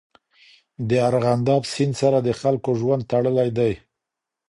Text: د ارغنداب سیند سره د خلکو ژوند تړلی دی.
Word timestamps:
د 0.89 0.91
ارغنداب 1.09 1.61
سیند 1.73 1.93
سره 2.01 2.17
د 2.21 2.29
خلکو 2.41 2.69
ژوند 2.79 3.03
تړلی 3.11 3.49
دی. 3.57 3.73